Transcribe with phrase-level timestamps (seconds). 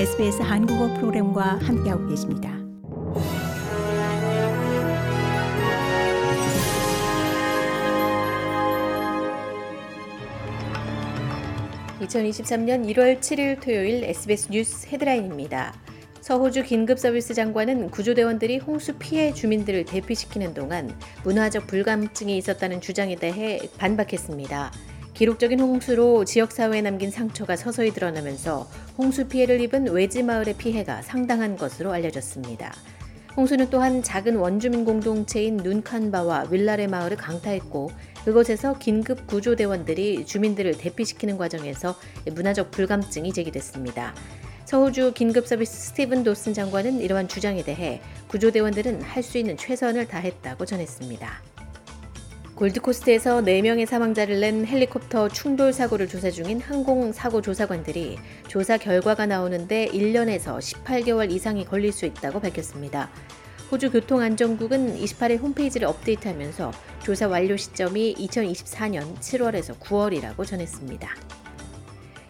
[0.00, 2.48] SBS 한국어 프로그램과 함께하고 계십니다.
[12.00, 15.74] (2023년 1월 7일) 토요일 SBS 뉴스 헤드라인입니다.
[16.22, 24.72] 서호주 긴급서비스 장관은 구조대원들이 홍수 피해 주민들을 대피시키는 동안 문화적 불감증이 있었다는 주장에 대해 반박했습니다.
[25.20, 28.66] 기록적인 홍수로 지역사회에 남긴 상처가 서서히 드러나면서
[28.96, 32.72] 홍수 피해를 입은 외지 마을의 피해가 상당한 것으로 알려졌습니다.
[33.36, 37.90] 홍수는 또한 작은 원주민 공동체인 눈칸바와 윌라레 마을을 강타했고
[38.24, 41.96] 그곳에서 긴급 구조대원들이 주민들을 대피시키는 과정에서
[42.32, 44.14] 문화적 불감증이 제기됐습니다.
[44.64, 51.49] 서호주 긴급서비스 스티븐 도슨 장관은 이러한 주장에 대해 구조대원들은 할 수 있는 최선을 다했다고 전했습니다.
[52.60, 60.58] 골드코스트에서 4명의 사망자를 낸 헬리콥터 충돌 사고를 조사 중인 항공사고 조사관들이 조사 결과가 나오는데 1년에서
[60.58, 63.08] 18개월 이상이 걸릴 수 있다고 밝혔습니다.
[63.70, 66.70] 호주 교통안전국은 28일 홈페이지를 업데이트하면서
[67.02, 71.39] 조사 완료 시점이 2024년 7월에서 9월이라고 전했습니다.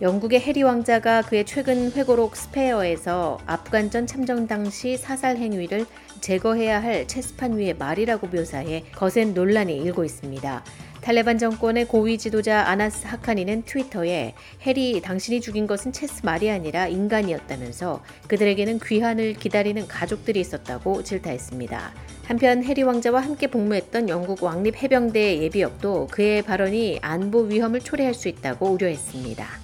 [0.00, 5.86] 영국의 해리 왕자가 그의 최근 회고록 스페어에서 아프간전 참전 당시 사살 행위를
[6.20, 10.64] 제거해야 할 체스판 위의 말이라고 묘사해 거센 논란이 일고 있습니다.
[11.00, 18.02] 탈레반 정권의 고위 지도자 아나스 하카니는 트위터에 해리 당신이 죽인 것은 체스 말이 아니라 인간이었다면서
[18.26, 21.92] 그들에게는 귀환을 기다리는 가족들이 있었다고 질타했습니다.
[22.24, 28.28] 한편 해리 왕자와 함께 복무했던 영국 왕립 해병대 예비역도 그의 발언이 안보 위험을 초래할 수
[28.28, 29.63] 있다고 우려했습니다.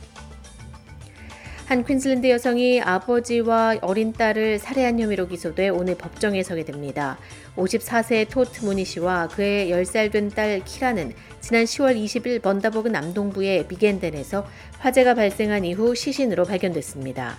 [1.70, 7.16] 한 퀸즐랜드 여성이 아버지와 어린 딸을 살해한 혐의로 기소돼 오늘 법정에 서게 됩니다.
[7.54, 14.48] 54세 토트 무니 씨와 그의 10살 된 딸 키라는 지난 10월 20일 번다버그 남동부의 비겐덴에서
[14.80, 17.38] 화재가 발생한 이후 시신으로 발견됐습니다.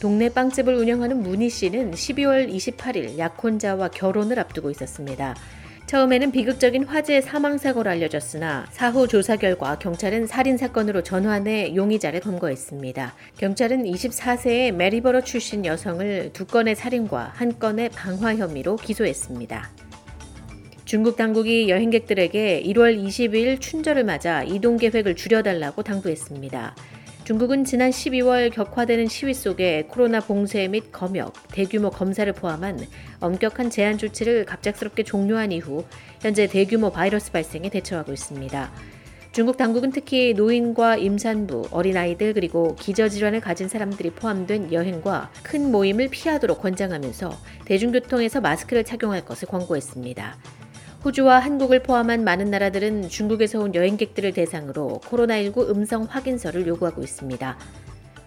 [0.00, 5.34] 동네 빵집을 운영하는 무니 씨는 12월 28일 약혼자와 결혼을 앞두고 있었습니다.
[5.86, 13.14] 처음에는 비극적인 화재 사망 사고로 알려졌으나 사후 조사 결과 경찰은 살인 사건으로 전환해 용의자를 검거했습니다.
[13.38, 19.70] 경찰은 24세의 메리버러 출신 여성을 두 건의 살인과 한 건의 방화 혐의로 기소했습니다.
[20.84, 26.74] 중국 당국이 여행객들에게 1월 20일 춘절을 맞아 이동 계획을 줄여달라고 당부했습니다.
[27.26, 32.78] 중국은 지난 12월 격화되는 시위 속에 코로나 봉쇄 및 검역, 대규모 검사를 포함한
[33.18, 35.84] 엄격한 제한 조치를 갑작스럽게 종료한 이후
[36.20, 38.70] 현재 대규모 바이러스 발생에 대처하고 있습니다.
[39.32, 46.62] 중국 당국은 특히 노인과 임산부, 어린아이들 그리고 기저질환을 가진 사람들이 포함된 여행과 큰 모임을 피하도록
[46.62, 50.36] 권장하면서 대중교통에서 마스크를 착용할 것을 권고했습니다.
[51.06, 57.56] 호주와 한국을 포함한 많은 나라들은 중국에서 온 여행객들을 대상으로 코로나19 음성 확인서를 요구하고 있습니다.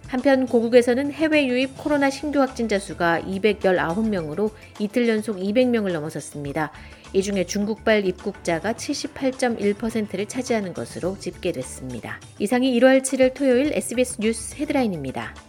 [0.07, 6.71] 한편 고국에서는 해외 유입 코로나 신규 확진자 수가 219명으로 이틀 연속 200명을 넘어섰습니다.
[7.11, 12.21] 이 중에 중국발 입국자가 78.1%를 차지하는 것으로 집계됐습니다.
[12.39, 15.48] 이상이 1월 7일 토요일 SBS 뉴스 헤드라인입니다.